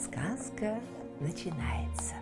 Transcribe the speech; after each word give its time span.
Сказка 0.00 0.78
начинается. 1.18 2.14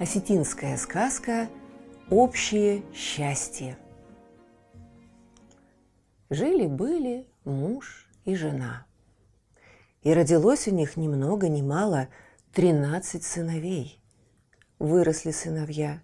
Осетинская 0.00 0.76
сказка 0.76 1.48
«Общее 2.10 2.82
счастье». 2.92 3.78
Жили-были 6.30 7.28
муж 7.44 8.08
и 8.24 8.34
жена. 8.34 8.86
И 10.02 10.12
родилось 10.12 10.66
у 10.66 10.72
них 10.72 10.96
ни 10.96 11.06
много 11.06 11.48
ни 11.48 11.62
мало 11.62 12.08
тринадцать 12.52 13.22
сыновей. 13.22 14.00
Выросли 14.80 15.30
сыновья. 15.30 16.02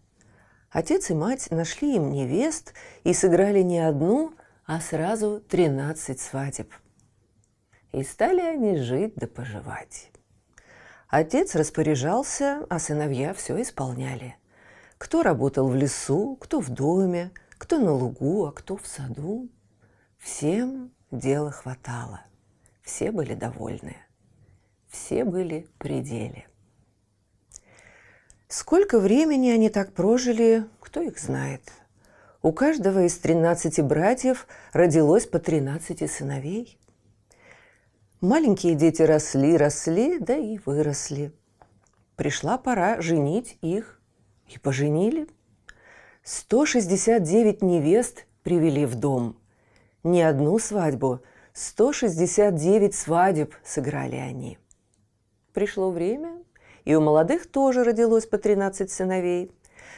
Отец 0.71 1.11
и 1.11 1.15
мать 1.15 1.51
нашли 1.51 1.97
им 1.97 2.13
невест 2.13 2.75
и 3.03 3.13
сыграли 3.13 3.63
не 3.63 3.81
одну, 3.81 4.35
а 4.67 4.81
сразу 4.81 5.41
тринадцать 5.41 6.21
свадеб– 6.21 6.73
и 7.93 8.03
стали 8.03 8.41
они 8.41 8.77
жить 8.77 9.15
да 9.17 9.27
поживать. 9.27 10.11
Отец 11.09 11.55
распоряжался, 11.55 12.67
а 12.69 12.79
сыновья 12.79 13.35
все 13.35 13.61
исполняли. 13.61 14.37
Кто 14.99 15.23
работал 15.23 15.69
в 15.69 15.75
лесу, 15.75 16.37
кто 16.41 16.61
в 16.61 16.71
доме, 16.71 17.33
кто 17.59 17.79
на 17.79 17.93
лугу, 17.93 18.47
а 18.47 18.53
кто 18.53 18.77
в 18.77 18.87
саду. 18.87 19.49
Всем 20.19 20.93
дела 21.11 21.51
хватало. 21.51 22.23
Все 22.83 23.11
были 23.11 23.35
довольны. 23.35 23.97
Все 24.89 25.25
были 25.25 25.67
при 25.79 26.01
деле. 26.01 26.47
Сколько 28.49 28.99
времени 28.99 29.51
они 29.51 29.69
так 29.69 29.93
прожили, 29.93 30.65
кто 30.81 31.01
их 31.01 31.19
знает. 31.19 31.63
У 32.43 32.53
каждого 32.53 33.05
из 33.05 33.17
тринадцати 33.19 33.81
братьев 33.81 34.47
родилось 34.73 35.27
по 35.27 35.39
тринадцати 35.39 36.07
сыновей. 36.07 36.80
Маленькие 38.21 38.75
дети 38.75 39.01
росли, 39.01 39.57
росли, 39.57 40.19
да 40.19 40.37
и 40.37 40.59
выросли. 40.67 41.33
Пришла 42.17 42.59
пора 42.59 43.01
женить 43.01 43.57
их. 43.63 43.99
И 44.47 44.59
поженили. 44.59 45.27
169 46.23 47.63
невест 47.63 48.27
привели 48.43 48.85
в 48.85 48.97
дом. 48.97 49.39
Не 50.03 50.21
одну 50.21 50.59
свадьбу, 50.59 51.23
169 51.55 52.95
свадеб 52.95 53.55
сыграли 53.65 54.17
они. 54.17 54.59
Пришло 55.55 55.91
время, 55.91 56.43
и 56.85 56.95
у 56.95 57.01
молодых 57.01 57.51
тоже 57.51 57.85
родилось 57.85 58.27
по 58.27 58.37
13 58.37 58.91
сыновей. 58.91 59.51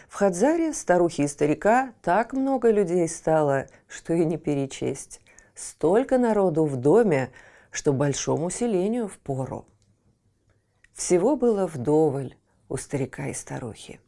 В 0.09 0.15
Хадзаре, 0.15 0.75
старухи 0.75 1.23
и 1.23 1.29
старика, 1.29 1.93
так 2.03 2.35
много 2.35 2.71
людей 2.71 3.09
стало, 3.09 3.67
что 3.89 4.13
и 4.15 4.25
не 4.25 4.37
перечесть. 4.37 5.21
Столько 5.57 6.19
народу 6.19 6.67
в 6.67 6.77
доме– 6.77 7.33
что 7.73 7.93
большому 7.93 8.51
селению 8.51 9.09
пору. 9.17 9.67
Всего 10.93 11.37
было 11.37 11.67
вдоволь 11.67 12.37
у 12.69 12.77
старика 12.77 13.29
и 13.29 13.35
старухи. 13.35 13.99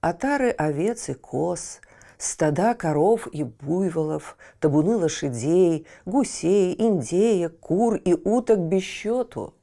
Отары 0.00 0.50
овец 0.50 1.10
и 1.10 1.14
коз, 1.14 1.80
стада 2.16 2.74
коров 2.74 3.28
и 3.30 3.44
буйволов, 3.44 4.36
табуны 4.58 4.96
лошадей, 4.96 5.86
гусей, 6.06 6.74
индеек, 6.78 7.60
кур 7.60 7.96
и 7.96 8.14
уток 8.14 8.58
без 8.58 8.82
счету. 8.82 9.54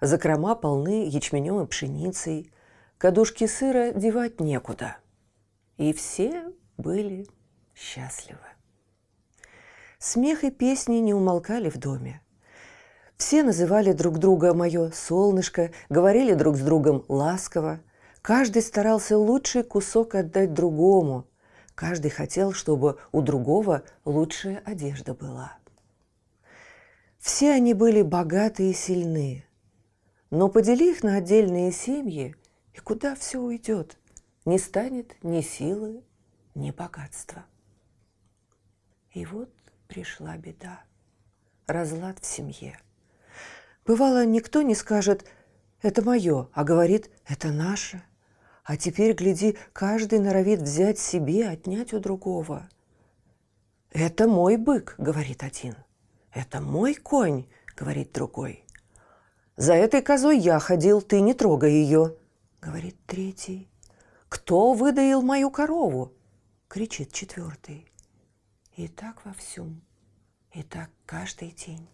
Закрома 0.00 0.54
полны 0.54 1.08
ячменем 1.08 1.60
и 1.60 1.66
пшеницей, 1.66 2.52
кадушки 2.98 3.46
сыра 3.46 3.92
девать 3.92 4.40
некуда. 4.40 4.98
И 5.78 5.92
все 5.94 6.52
были 6.76 7.26
счастливы. 7.74 8.38
Смех 9.98 10.44
и 10.44 10.50
песни 10.50 10.96
не 10.96 11.14
умолкали 11.14 11.70
в 11.70 11.78
доме– 11.78 12.20
все 13.18 13.42
называли 13.42 13.92
друг 13.92 14.18
друга 14.18 14.54
«моё 14.54 14.90
солнышко», 14.92 15.72
говорили 15.90 16.34
друг 16.34 16.56
с 16.56 16.60
другом 16.60 17.04
ласково. 17.08 17.80
Каждый 18.22 18.62
старался 18.62 19.18
лучший 19.18 19.64
кусок 19.64 20.14
отдать 20.14 20.54
другому. 20.54 21.26
Каждый 21.74 22.10
хотел, 22.10 22.52
чтобы 22.52 22.98
у 23.12 23.20
другого 23.20 23.82
лучшая 24.04 24.62
одежда 24.64 25.14
была. 25.14 25.58
Все 27.18 27.52
они 27.52 27.74
были 27.74 28.02
богаты 28.02 28.70
и 28.70 28.72
сильны. 28.72 29.44
Но 30.30 30.48
подели 30.48 30.92
их 30.92 31.02
на 31.02 31.16
отдельные 31.16 31.72
семьи, 31.72 32.36
и 32.72 32.78
куда 32.78 33.16
все 33.16 33.40
уйдет? 33.40 33.98
Не 34.44 34.58
станет 34.58 35.16
ни 35.24 35.40
силы, 35.40 36.04
ни 36.54 36.70
богатства. 36.70 37.44
И 39.12 39.26
вот 39.26 39.50
пришла 39.88 40.36
беда. 40.36 40.80
Разлад 41.66 42.20
в 42.20 42.26
семье– 42.26 42.78
Бывало, 43.88 44.26
никто 44.26 44.60
не 44.60 44.74
скажет 44.74 45.24
«это 45.80 46.02
мое», 46.02 46.50
а 46.52 46.62
говорит 46.62 47.10
«это 47.26 47.48
наше». 47.48 48.02
А 48.62 48.76
теперь, 48.76 49.14
гляди, 49.14 49.56
каждый 49.72 50.18
норовит 50.18 50.60
взять 50.60 50.98
себе, 50.98 51.48
отнять 51.48 51.94
у 51.94 51.98
другого. 51.98 52.68
«Это 53.90 54.28
мой 54.28 54.58
бык»,— 54.58 54.94
говорит 54.98 55.42
один. 55.42 55.74
«Это 56.34 56.60
мой 56.60 56.96
конь»,— 56.96 57.46
говорит 57.78 58.12
другой. 58.12 58.62
«За 59.56 59.72
этой 59.72 60.02
козой 60.02 60.36
я 60.36 60.58
ходил, 60.58 61.00
ты 61.00 61.22
не 61.22 61.32
трогай 61.32 61.72
ее»,— 61.72 62.14
говорит 62.60 62.96
третий. 63.06 63.70
«Кто 64.28 64.74
выдаил 64.74 65.22
мою 65.22 65.50
корову?»— 65.50 66.12
кричит 66.68 67.14
четвертый. 67.14 67.90
И 68.76 68.86
так 68.86 69.24
во 69.24 69.32
всем, 69.32 69.80
и 70.52 70.62
так 70.62 70.90
каждый 71.06 71.52
день. 71.52 71.88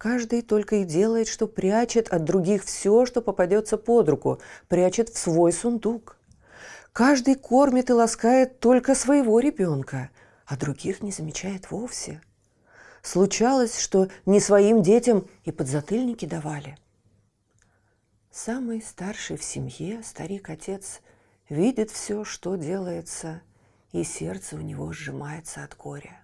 Каждый 0.00 0.40
только 0.40 0.76
и 0.76 0.84
делает, 0.84 1.28
что 1.28 1.46
прячет 1.46 2.08
от 2.08 2.24
других 2.24 2.64
все, 2.64 3.04
что 3.04 3.20
попадется 3.20 3.76
под 3.76 4.08
руку, 4.08 4.40
прячет 4.66 5.10
в 5.10 5.18
свой 5.18 5.52
сундук. 5.52 6.16
Каждый 6.94 7.34
кормит 7.34 7.90
и 7.90 7.92
ласкает 7.92 8.60
только 8.60 8.94
своего 8.94 9.40
ребенка, 9.40 10.08
а 10.46 10.56
других 10.56 11.02
не 11.02 11.12
замечает 11.12 11.70
вовсе. 11.70 12.22
Случалось, 13.02 13.78
что 13.78 14.08
не 14.24 14.40
своим 14.40 14.80
детям 14.82 15.28
и 15.44 15.52
подзатыльники 15.52 16.24
давали. 16.24 16.78
Самый 18.30 18.80
старший 18.80 19.36
в 19.36 19.44
семье, 19.44 20.02
старик-отец, 20.02 21.02
видит 21.50 21.90
все, 21.90 22.24
что 22.24 22.56
делается, 22.56 23.42
и 23.92 24.02
сердце 24.02 24.56
у 24.56 24.60
него 24.60 24.94
сжимается 24.94 25.62
от 25.62 25.76
горя. 25.76 26.22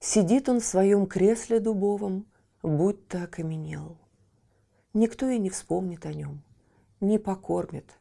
Сидит 0.00 0.48
он 0.48 0.60
в 0.60 0.64
своем 0.64 1.04
кресле 1.04 1.60
дубовом, 1.60 2.24
будто 2.66 3.24
окаменел. 3.24 3.96
Никто 4.92 5.28
и 5.28 5.38
не 5.38 5.50
вспомнит 5.50 6.04
о 6.04 6.12
нем, 6.12 6.42
не 7.00 7.18
покормит. 7.18 7.98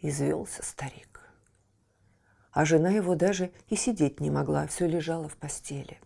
Извелся 0.00 0.62
старик. 0.62 1.20
А 2.52 2.64
жена 2.66 2.90
его 2.90 3.14
даже 3.14 3.52
и 3.68 3.76
сидеть 3.76 4.20
не 4.20 4.30
могла, 4.30 4.66
все 4.66 4.86
лежала 4.86 5.28
в 5.28 5.36
постели. 5.36 5.98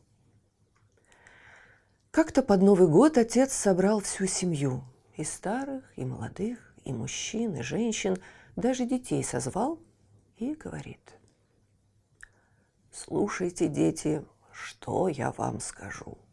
Как-то 2.12 2.42
под 2.42 2.62
Новый 2.62 2.88
год 2.88 3.18
отец 3.18 3.52
собрал 3.52 4.00
всю 4.00 4.26
семью, 4.26 4.84
и 5.16 5.24
старых, 5.24 5.84
и 5.96 6.04
молодых, 6.04 6.74
и 6.84 6.92
мужчин, 6.92 7.56
и 7.56 7.62
женщин, 7.62 8.16
даже 8.54 8.86
детей 8.86 9.24
созвал 9.24 9.80
и 10.36 10.54
говорит. 10.54 11.18
«Слушайте, 12.92 13.68
дети, 13.68 14.24
что 14.52 15.08
я 15.08 15.32
вам 15.32 15.60
скажу– 15.60 16.16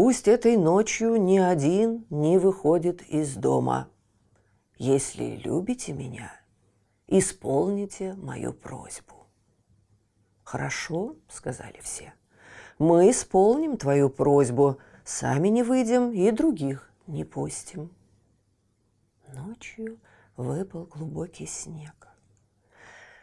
Пусть 0.00 0.28
этой 0.28 0.56
ночью 0.56 1.16
ни 1.20 1.38
один 1.38 2.06
не 2.08 2.38
выходит 2.38 3.02
из 3.02 3.34
дома. 3.34 3.90
Если 4.76 5.34
любите 5.42 5.92
меня, 5.92 6.32
исполните 7.08 8.14
мою 8.14 8.52
просьбу. 8.52 9.26
Хорошо, 10.44 11.16
сказали 11.28 11.80
все. 11.82 12.14
Мы 12.78 13.10
исполним 13.10 13.76
твою 13.76 14.08
просьбу, 14.08 14.78
сами 15.04 15.48
не 15.48 15.64
выйдем 15.64 16.12
и 16.12 16.30
других 16.30 16.92
не 17.08 17.24
пустим. 17.24 17.90
Ночью 19.34 19.98
выпал 20.36 20.84
глубокий 20.84 21.46
снег. 21.46 22.06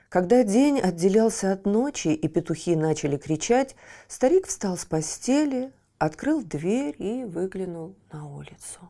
Когда 0.09 0.43
день 0.43 0.81
отделялся 0.81 1.53
от 1.53 1.65
ночи 1.65 2.09
и 2.09 2.27
петухи 2.27 2.75
начали 2.75 3.15
кричать, 3.15 3.77
старик 4.09 4.47
встал 4.47 4.75
с 4.75 4.83
постели, 4.83 5.71
открыл 5.97 6.43
дверь 6.43 6.95
и 6.99 7.25
выглянул 7.25 7.95
на 8.11 8.27
улицу. 8.27 8.89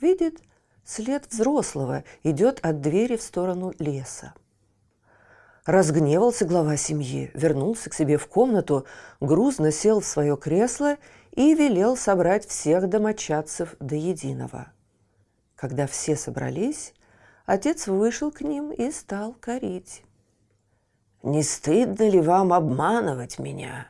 Видит, 0.00 0.40
след 0.84 1.30
взрослого 1.30 2.04
идет 2.22 2.60
от 2.62 2.80
двери 2.80 3.16
в 3.16 3.22
сторону 3.22 3.72
леса. 3.78 4.34
Разгневался 5.66 6.46
глава 6.46 6.76
семьи, 6.76 7.30
вернулся 7.34 7.90
к 7.90 7.94
себе 7.94 8.16
в 8.16 8.26
комнату, 8.26 8.86
грузно 9.20 9.70
сел 9.70 10.00
в 10.00 10.06
свое 10.06 10.36
кресло 10.36 10.96
и 11.32 11.54
велел 11.54 11.96
собрать 11.96 12.46
всех 12.46 12.88
домочадцев 12.88 13.76
до 13.78 13.94
единого. 13.94 14.72
Когда 15.56 15.86
все 15.86 16.16
собрались, 16.16 16.94
отец 17.44 17.86
вышел 17.86 18.30
к 18.30 18.40
ним 18.40 18.72
и 18.72 18.90
стал 18.90 19.34
корить. 19.34 20.04
«Не 21.22 21.42
стыдно 21.42 22.08
ли 22.08 22.20
вам 22.20 22.52
обманывать 22.52 23.38
меня? 23.38 23.88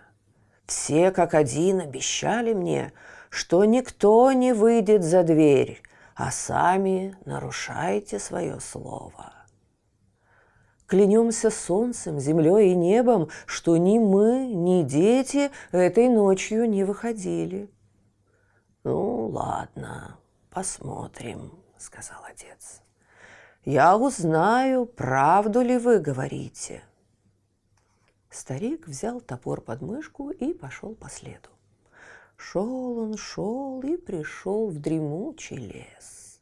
Все 0.68 1.12
как 1.12 1.32
один 1.32 1.80
обещали 1.80 2.52
мне, 2.52 2.92
что 3.30 3.64
никто 3.64 4.30
не 4.32 4.52
выйдет 4.52 5.02
за 5.02 5.22
дверь, 5.22 5.82
а 6.14 6.30
сами 6.30 7.16
нарушаете 7.24 8.18
свое 8.18 8.60
слово. 8.60 9.32
Клянемся 10.86 11.50
солнцем, 11.50 12.20
землей 12.20 12.72
и 12.72 12.76
небом, 12.76 13.30
что 13.46 13.78
ни 13.78 13.98
мы, 13.98 14.46
ни 14.46 14.82
дети 14.82 15.50
этой 15.72 16.10
ночью 16.10 16.68
не 16.68 16.84
выходили. 16.84 17.70
«Ну, 18.84 19.28
ладно, 19.28 20.18
посмотрим»,— 20.50 21.52
сказал 21.78 22.18
отец. 22.30 22.82
«Я 23.64 23.96
узнаю, 23.96 24.84
правду 24.84 25.62
ли 25.62 25.78
вы 25.78 25.98
говорите». 25.98 26.82
Старик 28.30 28.86
взял 28.86 29.20
топор 29.20 29.60
под 29.60 29.82
мышку 29.82 30.30
и 30.30 30.52
пошел 30.52 30.94
по 30.94 31.08
следу. 31.08 31.48
Шел 32.36 32.98
он, 32.98 33.16
шел 33.16 33.82
и 33.82 33.96
пришел 33.96 34.68
в 34.68 34.78
дремучий 34.78 35.56
лес. 35.56 36.40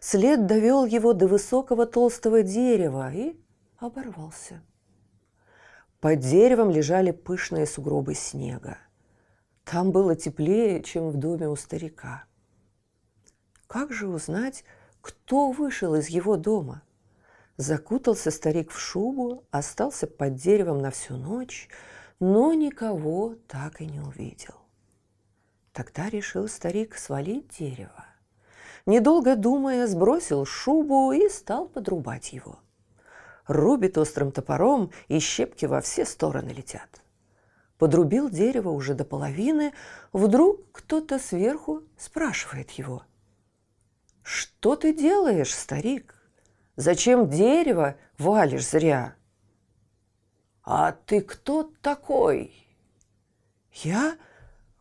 След 0.00 0.46
довел 0.46 0.84
его 0.84 1.12
до 1.12 1.26
высокого 1.26 1.86
толстого 1.86 2.42
дерева 2.42 3.12
и 3.12 3.36
оборвался. 3.78 4.62
Под 6.00 6.20
деревом 6.20 6.70
лежали 6.70 7.10
пышные 7.10 7.66
сугробы 7.66 8.14
снега. 8.14 8.78
Там 9.64 9.90
было 9.90 10.14
теплее, 10.14 10.82
чем 10.82 11.10
в 11.10 11.16
доме 11.16 11.48
у 11.48 11.56
старика. 11.56 12.24
Как 13.66 13.92
же 13.92 14.08
узнать, 14.08 14.64
кто 15.00 15.50
вышел 15.50 15.94
из 15.94 16.08
его 16.08 16.36
дома? 16.36 16.82
Закутался 17.58 18.30
старик 18.30 18.70
в 18.70 18.78
шубу, 18.78 19.44
остался 19.50 20.06
под 20.06 20.36
деревом 20.36 20.78
на 20.78 20.92
всю 20.92 21.16
ночь, 21.16 21.68
но 22.20 22.54
никого 22.54 23.34
так 23.48 23.80
и 23.80 23.86
не 23.86 23.98
увидел. 23.98 24.54
Тогда 25.72 26.08
решил 26.08 26.46
старик 26.46 26.96
свалить 26.96 27.48
дерево. 27.58 28.06
Недолго 28.86 29.34
думая, 29.34 29.88
сбросил 29.88 30.44
шубу 30.44 31.10
и 31.10 31.28
стал 31.28 31.66
подрубать 31.68 32.32
его. 32.32 32.60
Рубит 33.48 33.98
острым 33.98 34.30
топором, 34.30 34.92
и 35.08 35.18
щепки 35.18 35.66
во 35.66 35.80
все 35.80 36.04
стороны 36.04 36.50
летят. 36.50 37.02
Подрубил 37.76 38.30
дерево 38.30 38.68
уже 38.68 38.94
до 38.94 39.04
половины, 39.04 39.72
вдруг 40.12 40.70
кто-то 40.70 41.18
сверху 41.18 41.82
спрашивает 41.96 42.70
его. 42.70 43.02
«Что 44.22 44.76
ты 44.76 44.92
делаешь, 44.94 45.52
старик? 45.52 46.17
Зачем 46.78 47.28
дерево 47.28 47.96
валишь 48.18 48.68
зря?» 48.68 49.16
«А 50.62 50.92
ты 50.92 51.22
кто 51.22 51.64
такой?» 51.82 52.54
«Я 53.72 54.16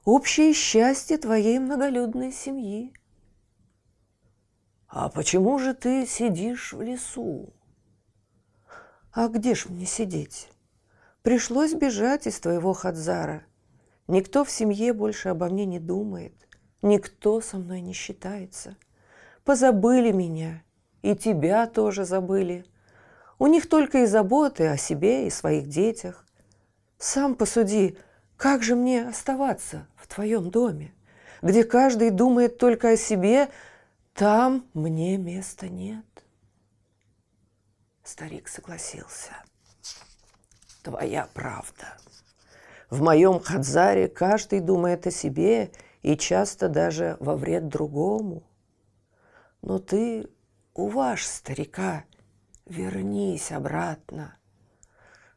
общее 0.06 0.54
счастье 0.54 1.18
твоей 1.18 1.58
многолюдной 1.58 2.32
семьи. 2.32 2.94
А 4.88 5.10
почему 5.10 5.58
же 5.58 5.74
ты 5.74 6.06
сидишь 6.06 6.72
в 6.72 6.84
лесу? 6.84 7.52
А 9.12 9.28
где 9.28 9.56
ж 9.56 9.66
мне 9.66 9.88
сидеть? 9.88 10.52
Пришлось 11.24 11.74
бежать 11.74 12.28
из 12.28 12.40
твоего 12.40 12.74
Хадзара. 12.74 13.44
Никто 14.08 14.46
в 14.46 14.52
семье 14.52 14.94
больше 14.94 15.30
обо 15.30 15.50
мне 15.50 15.66
не 15.66 15.80
думает. 15.80 16.48
Никто 16.84 17.42
со 17.42 17.58
мной 17.58 17.82
не 17.82 17.94
считается. 17.94 18.78
Позабыли 19.44 20.12
меня. 20.12 20.62
И 21.02 21.16
тебя 21.16 21.68
тоже 21.68 22.06
забыли. 22.06 22.66
У 23.40 23.48
них 23.48 23.70
только 23.70 24.00
и 24.00 24.06
заботы 24.06 24.68
о 24.68 24.78
себе 24.78 25.28
и 25.28 25.30
своих 25.30 25.68
детях. 25.68 26.26
Сам 26.98 27.36
посуди, 27.36 27.98
как 28.36 28.64
же 28.64 28.76
мне 28.76 29.08
оставаться 29.08 29.88
в 29.96 30.08
твоем 30.08 30.50
доме, 30.50 30.94
где 31.42 31.64
каждый 31.64 32.10
думает 32.10 32.58
только 32.58 32.90
о 32.90 32.98
себе, 32.98 33.50
там 34.14 34.66
мне 34.74 35.18
места 35.18 35.70
нет. 35.70 36.06
Старик 38.04 38.48
согласился. 38.48 39.34
Твоя 40.82 41.28
правда. 41.34 41.98
В 42.90 43.02
моем 43.02 43.40
хадзаре 43.40 44.08
каждый 44.08 44.62
думает 44.62 45.06
о 45.06 45.12
себе 45.12 45.72
и 46.02 46.16
часто 46.16 46.70
даже 46.70 47.18
во 47.20 47.36
вред 47.36 47.68
другому. 47.68 48.44
Но 49.62 49.78
ты, 49.78 50.30
уваж 50.78 51.26
старика, 51.26 52.06
вернись 52.66 53.52
обратно. 53.52 54.38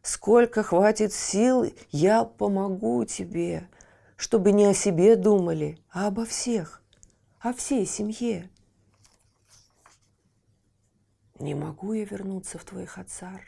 Сколько 0.02 0.62
хватит 0.62 1.12
сил, 1.12 1.64
я 1.90 2.24
помогу 2.24 3.04
тебе, 3.04 3.68
чтобы 4.16 4.52
не 4.52 4.66
о 4.66 4.74
себе 4.74 5.16
думали, 5.16 5.78
а 5.90 6.06
обо 6.06 6.24
всех, 6.24 6.82
о 7.40 7.52
всей 7.52 7.86
семье. 7.86 8.50
Не 11.38 11.54
могу 11.54 11.94
я 11.94 12.04
вернуться 12.04 12.58
в 12.58 12.64
твой 12.64 12.84
хацар, 12.84 13.40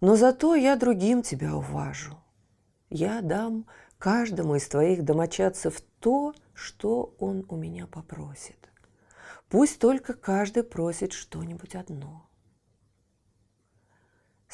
но 0.00 0.16
зато 0.16 0.56
я 0.56 0.76
другим 0.76 1.22
тебя 1.22 1.54
уважу. 1.54 2.18
Я 2.90 3.22
дам 3.22 3.66
каждому 3.98 4.56
из 4.56 4.68
твоих 4.68 5.04
домочадцев 5.04 5.80
то, 6.00 6.34
что 6.52 7.14
он 7.18 7.46
у 7.48 7.56
меня 7.56 7.86
попросит. 7.86 8.63
Пусть 9.48 9.78
только 9.78 10.14
каждый 10.14 10.64
просит 10.64 11.12
что-нибудь 11.12 11.74
одно– 11.74 12.28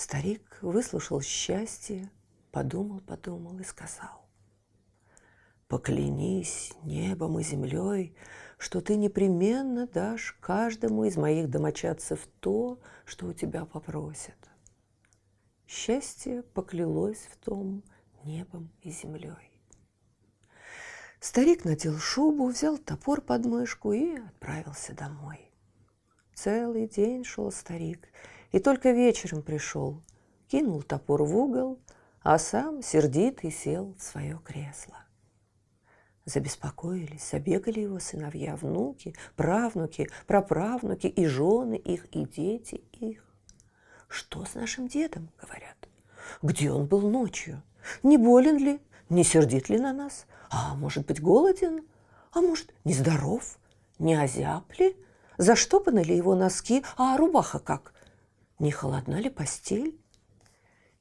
Старик 0.00 0.57
выслушал 0.62 1.21
счастье, 1.21 2.11
подумал, 2.53 3.00
подумал 3.00 3.59
и 3.59 3.64
сказал. 3.64 4.26
Поклянись 5.69 6.73
небом 6.85 7.38
и 7.38 7.43
землей, 7.43 8.17
что 8.57 8.81
ты 8.81 8.97
непременно 8.97 9.87
дашь 9.87 10.38
каждому 10.41 11.05
из 11.05 11.19
моих 11.19 11.50
домочадцев 11.50 12.26
то, 12.41 12.81
что 13.05 13.26
у 13.26 13.35
тебя 13.35 13.67
попросят. 13.67 14.38
Счастье 15.67 16.45
поклялось 16.45 17.29
в 17.31 17.37
том 17.37 17.85
небом 18.25 18.71
и 18.81 18.91
землей. 18.91 19.50
Старик 21.21 21.67
надел 21.67 21.99
шубу, 21.99 22.47
взял 22.47 22.79
топор 22.79 23.21
под 23.21 23.45
мышку 23.45 23.93
и 23.93 24.17
отправился 24.17 24.95
домой. 24.95 25.50
Целый 26.35 26.89
день 26.89 27.25
шел 27.25 27.53
старик 27.53 28.09
и 28.53 28.59
только 28.59 28.93
вечером 28.93 29.43
пришел, 29.43 30.03
кинул 30.49 30.83
топор 30.83 31.25
в 31.25 31.37
угол, 31.37 31.79
а 32.23 32.39
сам 32.39 32.83
сердитый 32.83 33.50
сел 33.50 33.95
в 33.99 34.03
свое 34.03 34.41
кресло. 34.43 34.97
Забеспокоились, 36.25 37.29
забегали 37.31 37.81
его 37.81 37.99
сыновья, 37.99 38.57
внуки, 38.57 39.15
правнуки, 39.37 40.09
праправнуки 40.27 41.07
и 41.07 41.27
жены 41.27 41.75
их, 41.75 42.07
и 42.15 42.25
дети 42.25 42.83
их. 42.93 43.23
«Что 44.09 44.47
с 44.47 44.55
нашим 44.55 44.89
дедом?»— 44.89 45.29
говорят. 45.43 45.89
«Где 46.41 46.73
он 46.73 46.87
был 46.87 47.11
ночью? 47.11 47.62
Не 48.03 48.17
болен 48.17 48.57
ли? 48.57 48.81
Не 49.11 49.23
сердит 49.23 49.69
ли 49.69 49.79
на 49.79 49.93
нас? 49.93 50.27
А 50.50 50.75
может 50.75 51.07
быть, 51.07 51.23
голоден? 51.23 51.87
А 52.33 52.40
может, 52.40 52.75
нездоров? 52.85 53.59
Не 53.99 54.21
озяб 54.21 54.71
ли? 54.78 54.97
Заштопаны 55.38 56.00
ли 56.00 56.16
его 56.16 56.35
носки? 56.35 56.85
А 56.97 57.16
рубаха 57.16 57.59
как? 57.59 57.95
не 58.61 58.71
холодна 58.71 59.16
ли 59.16 59.30
постель? 59.30 59.99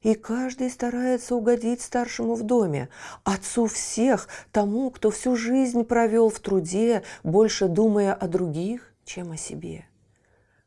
И 0.01 0.15
каждый 0.15 0.69
старается 0.69 1.35
угодить 1.35 1.81
старшему 1.81 2.35
в 2.35 2.43
доме, 2.43 2.87
отцу 3.25 3.65
всех, 3.67 4.29
тому, 4.53 4.91
кто 4.91 5.11
всю 5.11 5.35
жизнь 5.35 5.83
провел 5.83 6.29
в 6.29 6.39
труде, 6.39 7.03
больше 7.23 7.67
думая 7.67 8.13
о 8.13 8.29
других, 8.29 8.93
чем 9.03 9.33
о 9.33 9.37
себе. 9.37 9.85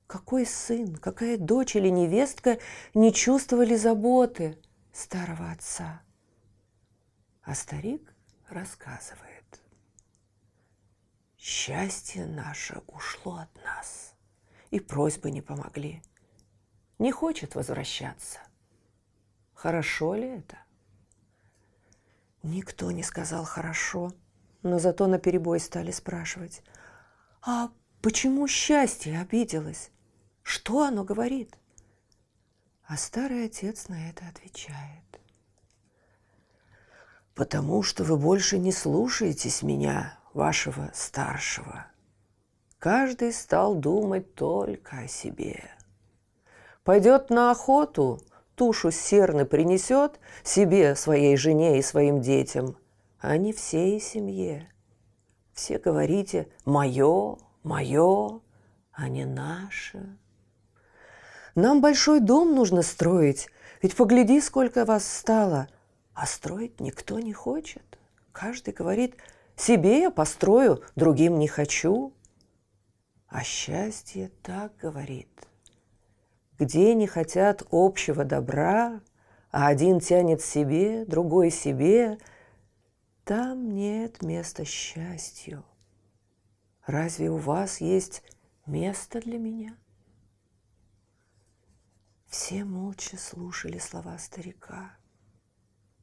Какой 0.06 0.44
сын, 0.44 0.96
какая 0.96 1.38
дочь 1.38 1.76
или 1.76 1.88
невестка 1.88 2.58
не 2.92 3.10
чувствовали 3.10 3.74
заботы 3.74 4.58
старого 4.92 5.50
отца? 5.50 6.02
А 7.42 7.54
старик 7.54 8.11
рассказывает. 8.52 9.60
Счастье 11.38 12.26
наше 12.26 12.82
ушло 12.86 13.36
от 13.36 13.64
нас, 13.64 14.14
и 14.70 14.78
просьбы 14.80 15.30
не 15.30 15.42
помогли– 15.42 16.02
не 17.02 17.10
хочет 17.10 17.56
возвращаться. 17.56 18.38
Хорошо 19.54 20.14
ли 20.14 20.38
это? 20.38 20.56
Никто 22.44 22.92
не 22.92 23.02
сказал 23.02 23.44
«хорошо», 23.44 24.12
но 24.62 24.78
зато 24.78 25.08
на 25.08 25.18
перебой 25.18 25.58
стали 25.58 25.90
спрашивать. 25.90 26.62
«А 27.44 27.72
почему 28.02 28.46
счастье 28.46 29.20
обиделось? 29.20 29.90
Что 30.44 30.84
оно 30.84 31.02
говорит?» 31.02 31.58
А 32.84 32.96
старый 32.96 33.46
отец 33.46 33.88
на 33.88 34.08
это 34.08 34.24
отвечает. 34.28 35.20
«Потому 37.34 37.82
что 37.82 38.04
вы 38.04 38.16
больше 38.16 38.58
не 38.58 38.72
слушаетесь 38.72 39.62
меня, 39.62 40.18
вашего 40.34 40.90
старшего. 40.94 41.86
Каждый 42.78 43.32
стал 43.32 43.74
думать 43.74 44.34
только 44.34 44.98
о 44.98 45.08
себе. 45.08 45.70
Пойдет 46.84 47.30
на 47.30 47.50
охоту, 47.50 48.20
тушу 48.56 48.90
серны 48.90 49.44
принесет 49.44 50.18
себе, 50.42 50.96
своей 50.96 51.36
жене 51.36 51.78
и 51.78 51.82
своим 51.82 52.20
детям, 52.20 52.76
а 53.20 53.36
не 53.36 53.52
всей 53.52 54.00
семье. 54.00 54.68
Все 55.52 55.78
говорите 55.78 56.48
«моё», 56.64 57.38
«моё», 57.62 58.40
а 58.92 59.08
не 59.08 59.24
«наше». 59.24 60.16
Нам 61.54 61.82
большой 61.82 62.20
дом 62.20 62.54
нужно 62.54 62.82
строить, 62.82 63.48
ведь 63.82 63.94
погляди, 63.94 64.40
сколько 64.40 64.84
вас 64.84 65.06
стало. 65.06 65.68
А 66.14 66.26
строить 66.26 66.80
никто 66.80 67.18
не 67.18 67.32
хочет. 67.32 67.98
Каждый 68.32 68.74
говорит, 68.74 69.16
себе 69.56 70.00
я 70.00 70.10
построю, 70.10 70.82
другим 70.96 71.38
не 71.38 71.48
хочу. 71.48 72.12
А 73.28 73.42
счастье 73.42 74.30
так 74.42 74.76
говорит. 74.76 75.28
Где 76.58 76.94
не 76.94 77.06
хотят 77.06 77.62
общего 77.70 78.24
добра, 78.24 79.00
а 79.50 79.68
один 79.68 80.00
тянет 80.00 80.42
себе, 80.42 81.04
другой 81.04 81.50
себе, 81.50 82.18
там 83.24 83.74
нет 83.74 84.22
места 84.22 84.64
счастью. 84.64 85.64
Разве 86.86 87.30
у 87.30 87.36
вас 87.36 87.80
есть 87.80 88.22
место 88.66 89.20
для 89.20 89.38
меня? 89.38 89.76
Все 92.26 92.64
молча 92.64 93.16
слушали 93.18 93.78
слова 93.78 94.18
старика, 94.18 94.96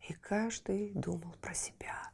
и 0.09 0.13
каждый 0.13 0.91
думал 0.93 1.35
про 1.39 1.53
себя. 1.53 2.11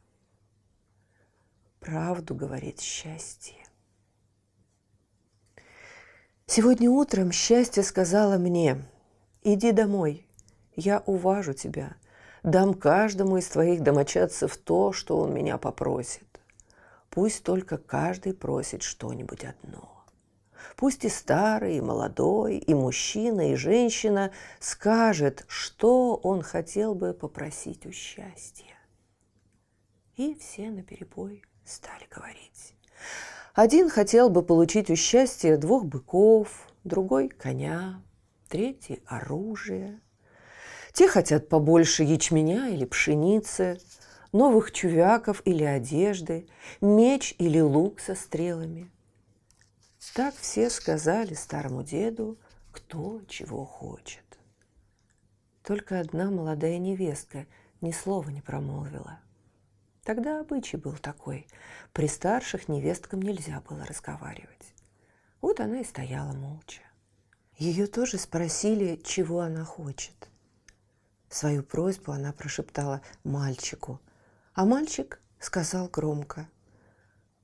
Правду 1.80 2.34
говорит 2.34 2.80
счастье. 2.80 3.66
Сегодня 6.46 6.90
утром 6.90 7.32
счастье 7.32 7.82
сказала 7.82 8.38
мне, 8.38 8.84
иди 9.42 9.72
домой, 9.72 10.26
я 10.74 11.02
уважу 11.06 11.54
тебя, 11.54 11.96
дам 12.42 12.74
каждому 12.74 13.38
из 13.38 13.48
твоих 13.48 13.82
домочадцев 13.82 14.56
то, 14.56 14.92
что 14.92 15.18
он 15.18 15.34
меня 15.34 15.58
попросит. 15.58 16.40
Пусть 17.08 17.44
только 17.44 17.78
каждый 17.78 18.34
просит 18.34 18.82
что-нибудь 18.82 19.44
одно. 19.44 19.95
Пусть 20.74 21.04
и 21.04 21.08
старый, 21.08 21.76
и 21.76 21.80
молодой, 21.80 22.56
и 22.56 22.74
мужчина, 22.74 23.52
и 23.52 23.54
женщина 23.54 24.32
скажет, 24.58 25.44
что 25.48 26.16
он 26.16 26.42
хотел 26.42 26.94
бы 26.94 27.14
попросить 27.14 27.86
у 27.86 27.92
счастья. 27.92 28.74
И 30.16 30.34
все 30.34 30.70
наперебой 30.70 31.44
стали 31.64 32.06
говорить. 32.10 32.74
Один 33.54 33.88
хотел 33.88 34.28
бы 34.28 34.42
получить 34.42 34.90
у 34.90 34.96
счастья 34.96 35.56
двух 35.56 35.84
быков, 35.84 36.68
другой– 36.84 37.28
коня, 37.38 38.02
третий– 38.48 39.02
оружие. 39.06 40.00
Те 40.92 41.08
хотят 41.08 41.48
побольше 41.48 42.02
ячменя 42.02 42.68
или 42.68 42.84
пшеницы, 42.84 43.78
новых 44.32 44.72
чувяков 44.72 45.42
или 45.44 45.64
одежды, 45.64 46.48
меч 46.80 47.34
или 47.38 47.60
лук 47.60 48.00
со 48.00 48.14
стрелами– 48.14 48.90
так 50.12 50.34
все 50.36 50.70
сказали 50.70 51.34
старому 51.34 51.82
деду, 51.82 52.38
кто 52.72 53.22
чего 53.28 53.64
хочет. 53.64 54.24
Только 55.62 56.00
одна 56.00 56.30
молодая 56.30 56.78
невестка 56.78 57.46
ни 57.80 57.90
слова 57.90 58.28
не 58.30 58.40
промолвила. 58.40 59.18
Тогда 60.04 60.40
обычай 60.40 60.76
был 60.76 60.92
такой. 60.92 61.46
При 61.92 62.06
старших 62.06 62.68
невесткам 62.68 63.20
нельзя 63.20 63.60
было 63.68 63.84
разговаривать. 63.84 64.74
Вот 65.40 65.60
она 65.60 65.80
и 65.80 65.84
стояла 65.84 66.32
молча. 66.32 66.82
Ее 67.56 67.86
тоже 67.86 68.18
спросили, 68.18 69.00
чего 69.04 69.40
она 69.40 69.64
хочет. 69.64 70.28
Свою 71.28 71.62
просьбу 71.62 72.12
она 72.12 72.32
прошептала 72.32 73.02
мальчику, 73.24 74.00
а 74.54 74.64
мальчик 74.64 75.20
сказал 75.40 75.88
громко– 75.88 76.48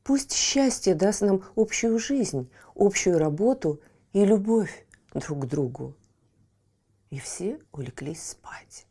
Пусть 0.05 0.33
счастье 0.33 0.95
даст 0.95 1.21
нам 1.21 1.45
общую 1.55 1.99
жизнь, 1.99 2.51
общую 2.75 3.19
работу 3.19 3.81
и 4.13 4.25
любовь 4.25 4.85
друг 5.15 5.45
к 5.45 5.47
другу. 5.47 5.95
И 7.11 7.21
все 7.21 7.61
улеглись 7.73 8.31
спать. 8.31 8.87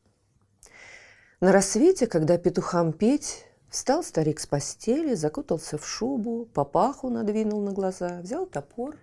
На 1.41 1.51
рассвете, 1.51 2.08
когда 2.08 2.38
петухам 2.38 2.94
петь, 2.94 3.46
встал 3.70 4.03
старик 4.03 4.39
с 4.39 4.48
постели, 4.48 5.15
закутался 5.15 5.77
в 5.77 5.88
шубу, 5.88 6.46
папаху 6.53 7.10
надвинул 7.10 7.62
на 7.62 7.72
глаза, 7.72 8.22
взял 8.22 8.46
топор 8.46 8.96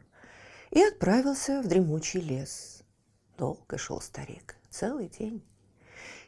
и 0.71 0.81
отправился 0.83 1.61
в 1.63 1.67
дремучий 1.67 2.21
лес. 2.21 2.85
Долго 3.37 3.77
шел 3.77 4.01
старик, 4.01 4.57
целый 4.71 5.09
день. 5.09 5.43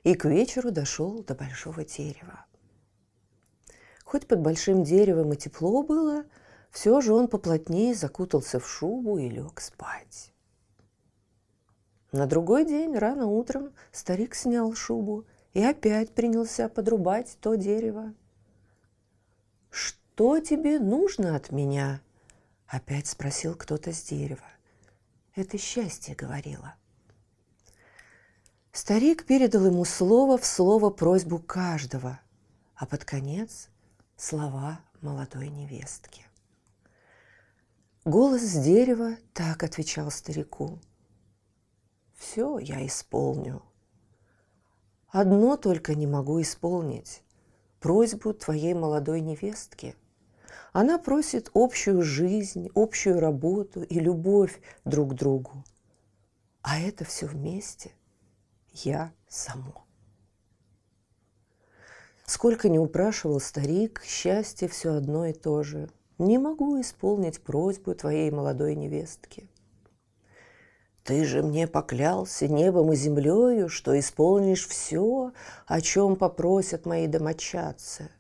И 0.03 0.15
к 0.15 0.25
вечеру 0.27 0.73
дошел 0.73 1.23
до 1.23 1.35
большого 1.35 1.85
дерева. 1.85 2.45
Хоть 4.11 4.26
под 4.26 4.40
большим 4.40 4.83
деревом 4.83 5.35
и 5.35 5.37
тепло 5.37 5.85
было, 5.85 6.25
все 6.73 7.00
же 7.00 7.14
он 7.14 7.29
поплотнее 7.29 7.95
закутался 7.95 8.59
в 8.59 8.69
шубу 8.69 9.19
и 9.19 9.29
лег 9.29 9.61
спать. 9.61 10.33
На 12.11 12.26
другой 12.26 12.64
день, 12.64 12.99
рано 12.99 13.26
утром, 13.26 13.73
старик 13.93 14.35
снял 14.35 14.75
шубу 14.75 15.26
и 15.52 15.62
опять 15.62 16.12
принялся 16.12 16.69
подрубать 16.69 17.38
то 17.40 17.55
дерево. 17.55 18.12
«Что 19.71 20.40
тебе 20.40 20.81
нужно 20.81 21.37
от 21.37 21.52
меня?»– 21.52 22.00
опять 22.67 23.07
спросил 23.07 23.55
кто-то 23.55 23.93
с 23.93 24.02
дерева. 24.02 24.50
Это 25.37 25.57
счастье 25.57 26.17
говорило. 26.17 26.75
Старик 28.73 29.25
передал 29.25 29.67
ему 29.67 29.85
слово 29.85 30.37
в 30.37 30.45
слово 30.45 30.90
просьбу 30.90 31.38
каждого, 31.38 32.19
а 32.75 32.87
под 32.87 33.05
конец 33.05 33.70
слова 34.21 34.81
молодой 35.00 35.49
невестки. 35.49 36.27
Голос 38.05 38.43
с 38.43 38.62
дерева 38.62 39.17
так 39.33 39.62
отвечал 39.62 40.11
старику. 40.11 40.79
«Все 42.19 42.59
я 42.59 42.87
исполню. 42.87 43.62
Одно 45.09 45.57
только 45.57 45.95
не 45.95 46.07
могу 46.07 46.41
исполнить– 46.43 47.23
просьбу 47.81 48.35
твоей 48.35 48.75
молодой 48.75 49.23
невестки. 49.23 49.97
Она 50.75 50.99
просит 50.99 51.50
общую 51.55 52.03
жизнь, 52.03 52.69
общую 52.75 53.21
работу 53.21 53.83
и 53.83 53.99
любовь 53.99 54.61
друг 54.85 55.12
к 55.12 55.15
другу. 55.15 55.65
А 56.61 56.79
это 56.79 57.07
все 57.07 57.27
вместе 57.27 57.93
я 58.73 59.15
само. 59.29 59.87
Сколько 62.31 62.69
не 62.69 62.79
упрашивал 62.79 63.41
старик, 63.41 64.03
счастье 64.07 64.69
все 64.69 64.93
одно 64.93 65.27
и 65.27 65.33
то 65.33 65.65
же. 65.65 65.91
Не 66.19 66.39
могу 66.39 66.81
исполнить 66.81 67.41
просьбу 67.43 67.93
твоей 67.97 68.31
молодой 68.31 68.77
невестки. 68.77 69.51
Ты 71.03 71.25
же 71.25 71.43
мне 71.43 71.67
поклялся 71.67 72.47
небом 72.47 72.93
и 72.93 72.95
землею, 72.95 73.69
что 73.69 73.99
исполнишь 73.99 74.69
все, 74.69 75.33
о 75.67 75.81
чем 75.81 76.15
попросят 76.15 76.87
мои 76.87 77.09
домочадцы. 77.09 78.13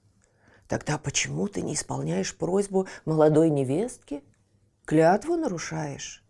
Тогда 0.66 0.98
почему 0.98 1.46
ты 1.46 1.62
не 1.62 1.74
исполняешь 1.74 2.36
просьбу 2.36 2.88
молодой 3.04 3.48
невестки? 3.48 4.24
Клятву 4.86 5.36
нарушаешь? 5.36 6.24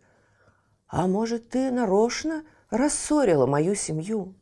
А 0.87 1.07
может, 1.07 1.49
ты 1.49 1.71
нарочно 1.71 2.43
рассорила 2.69 3.47
мою 3.47 3.73
семью? 3.73 4.35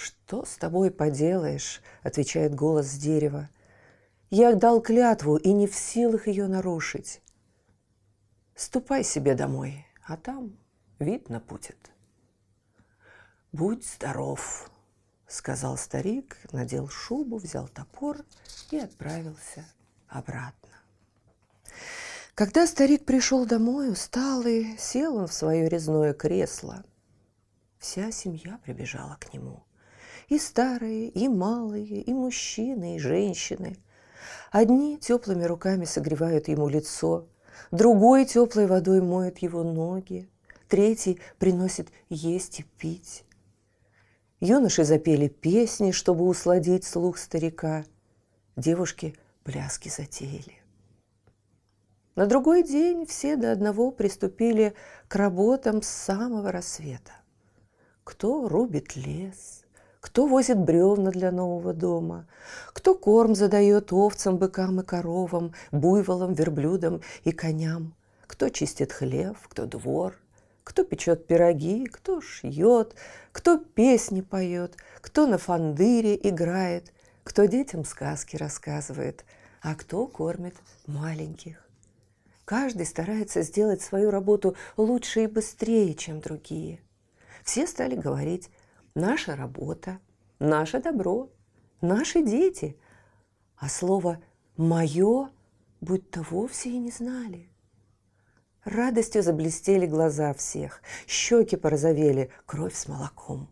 «Что 0.00 0.46
с 0.46 0.56
тобой 0.56 0.90
поделаешь?»– 0.90 1.82
отвечает 2.02 2.54
голос 2.54 2.86
с 2.86 2.96
дерева. 2.96 3.50
«Я 4.30 4.54
дал 4.54 4.80
клятву 4.80 5.36
и 5.36 5.52
не 5.52 5.66
в 5.66 5.74
силах 5.74 6.26
ее 6.26 6.46
нарушить. 6.46 7.20
Ступай 8.54 9.04
себе 9.04 9.34
домой, 9.34 9.86
а 10.06 10.16
там 10.16 10.56
видно 10.98 11.40
будет». 11.40 11.90
«Будь 13.52 13.84
здоров»,– 13.84 14.70
сказал 15.26 15.76
старик, 15.76 16.38
надел 16.52 16.88
шубу, 16.88 17.36
взял 17.36 17.68
топор 17.68 18.24
и 18.70 18.78
отправился 18.78 19.66
обратно. 20.08 20.80
Когда 22.34 22.66
старик 22.66 23.04
пришел 23.04 23.44
домой, 23.44 23.92
усталый, 23.92 24.78
сел 24.78 25.16
он 25.16 25.26
в 25.26 25.34
свое 25.34 25.68
резное 25.68 26.14
кресло. 26.14 26.84
Вся 27.78 28.10
семья 28.10 28.58
прибежала 28.64 29.18
к 29.20 29.34
нему– 29.34 29.62
И 30.30 30.38
старые, 30.38 31.08
и 31.08 31.26
малые, 31.26 32.02
и 32.02 32.14
мужчины, 32.14 32.96
и 32.96 32.98
женщины. 33.00 33.76
Одни 34.52 34.96
теплыми 34.96 35.42
руками 35.42 35.84
согревают 35.84 36.46
ему 36.46 36.68
лицо, 36.68 37.26
другой 37.72 38.24
теплой 38.24 38.68
водой 38.68 39.02
моет 39.02 39.38
его 39.38 39.64
ноги, 39.64 40.28
третий 40.68 41.20
приносит 41.40 41.88
есть 42.08 42.60
и 42.60 42.62
пить. 42.62 43.24
Юноши 44.38 44.84
запели 44.84 45.26
песни, 45.26 45.90
чтобы 45.90 46.24
усладить 46.28 46.84
слух 46.84 47.18
старика. 47.18 47.84
Девушки 48.54 49.16
пляски 49.42 49.88
затеяли. 49.88 50.62
На 52.14 52.26
другой 52.26 52.62
день 52.62 53.04
все 53.04 53.34
до 53.34 53.50
одного 53.50 53.90
приступили 53.90 54.74
к 55.08 55.16
работам 55.16 55.82
с 55.82 55.88
самого 55.88 56.52
рассвета. 56.52 57.12
Кто 58.04 58.48
рубит 58.48 58.94
лес, 58.94 59.59
кто 60.00 60.26
возит 60.26 60.58
бревна 60.58 61.10
для 61.10 61.30
нового 61.30 61.72
дома, 61.72 62.26
кто 62.72 62.94
корм 62.94 63.34
задает 63.34 63.92
овцам, 63.92 64.38
быкам 64.38 64.80
и 64.80 64.84
коровам, 64.84 65.52
буйволам, 65.70 66.32
верблюдам 66.32 67.02
и 67.24 67.32
коням, 67.32 67.94
кто 68.26 68.48
чистит 68.48 68.92
хлев, 68.92 69.36
кто 69.48 69.66
двор, 69.66 70.16
кто 70.64 70.84
печет 70.84 71.26
пироги, 71.26 71.86
кто 71.86 72.20
шьет, 72.20 72.94
кто 73.32 73.58
песни 73.58 74.22
поет, 74.22 74.76
кто 75.00 75.26
на 75.26 75.36
фандыре 75.36 76.18
играет, 76.22 76.92
кто 77.22 77.44
детям 77.44 77.84
сказки 77.84 78.36
рассказывает, 78.36 79.24
а 79.62 79.74
кто 79.74 80.06
кормит 80.06 80.56
маленьких. 80.86 81.66
Каждый 82.46 82.86
старается 82.86 83.42
сделать 83.42 83.82
свою 83.82 84.10
работу 84.10 84.56
лучше 84.76 85.24
и 85.24 85.26
быстрее, 85.26 85.94
чем 85.94 86.20
другие. 86.20 86.80
Все 87.44 87.66
стали 87.66 87.94
говорить 87.94 88.50
«наша 88.94 89.36
работа», 89.36 89.98
«наше 90.38 90.80
добро», 90.80 91.28
«наши 91.80 92.22
дети», 92.22 92.76
а 93.56 93.68
слово 93.68 94.18
«моё» 94.56 95.28
будто 95.80 96.22
вовсе 96.30 96.70
и 96.70 96.78
не 96.78 96.90
знали. 96.90 97.48
Радостью 98.64 99.22
заблестели 99.22 99.86
глаза 99.86 100.34
всех, 100.34 100.82
щеки 101.06 101.56
порозовели, 101.56 102.30
кровь 102.46 102.74
с 102.74 102.88
молоком. 102.88 103.48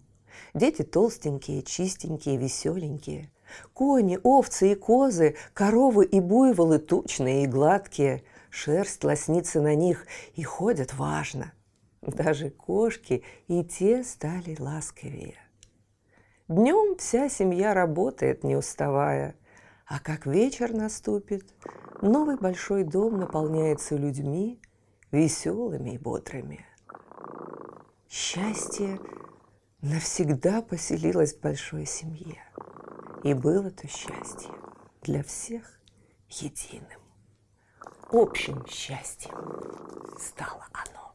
Дети 0.55 0.83
толстенькие, 0.83 1.63
чистенькие, 1.63 2.37
веселенькие. 2.37 3.31
Кони, 3.73 4.19
овцы 4.23 4.73
и 4.73 4.75
козы, 4.75 5.37
коровы 5.55 6.05
и 6.05 6.21
буйволы 6.21 6.79
тучные 6.79 7.45
и 7.45 7.47
гладкие– 7.47 8.23
шерсть 8.51 9.05
лоснится 9.05 9.61
на 9.61 9.75
них 9.75 10.07
и 10.35 10.43
ходят 10.43 10.95
важно. 10.95 11.53
Даже 12.03 12.51
кошки 12.51 13.25
и 13.49 13.65
те 13.65 14.05
стали 14.05 14.57
ласковее. 14.59 15.37
Днем 16.47 16.97
вся 16.97 17.29
семья 17.29 17.75
работает, 17.75 18.45
не 18.45 18.57
уставая, 18.57 19.35
а 19.87 20.01
как 20.01 20.27
вечер 20.27 20.73
наступит, 20.73 21.53
новый 22.01 22.37
большой 22.37 22.85
дом 22.85 23.19
наполняется 23.19 23.97
людьми, 23.97 24.61
веселыми 25.11 25.91
и 25.91 25.99
бодрыми. 25.99 26.65
Счастье 28.09 28.99
навсегда 29.83 30.63
поселилось 30.63 31.35
в 31.35 31.41
большой 31.41 31.85
семье. 31.85 32.43
И 33.25 33.35
было 33.35 33.71
то 33.71 33.89
счастье 33.89 34.51
для 35.03 35.23
всех 35.23 35.81
единым 36.29 37.01
общим 38.11 38.67
счастьем 38.67 39.37
стало 40.19 40.67
оно. 40.73 41.15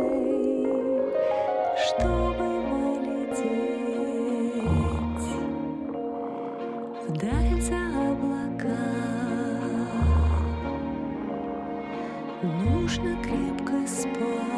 Нужно 13.01 13.23
крепко 13.23 13.87
спать 13.87 14.50